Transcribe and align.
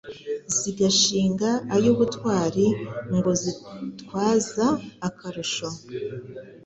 Zigashinga 0.57 1.49
ay'ubutwari 1.75 2.65
Ngo 3.15 3.31
zitwaza 3.41 4.67
akarusho. 5.07 5.67